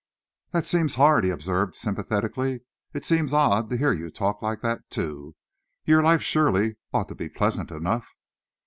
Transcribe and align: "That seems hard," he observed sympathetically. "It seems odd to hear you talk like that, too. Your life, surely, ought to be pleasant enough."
"That 0.51 0.65
seems 0.65 0.95
hard," 0.95 1.25
he 1.25 1.29
observed 1.29 1.75
sympathetically. 1.75 2.61
"It 2.91 3.05
seems 3.05 3.35
odd 3.35 3.69
to 3.69 3.77
hear 3.77 3.93
you 3.93 4.09
talk 4.09 4.41
like 4.41 4.61
that, 4.61 4.89
too. 4.89 5.35
Your 5.85 6.01
life, 6.01 6.23
surely, 6.23 6.77
ought 6.91 7.07
to 7.09 7.13
be 7.13 7.29
pleasant 7.29 7.69
enough." 7.69 8.15